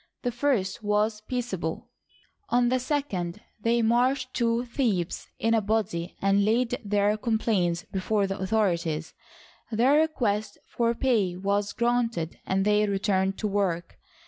[0.23, 1.91] The first was peaceable;
[2.49, 7.83] on the second,, thejr marched to Thebes in a body and laid their com plaints
[7.91, 9.13] before the authorities.
[9.71, 13.99] Their request for pay was granted, and they returned to work.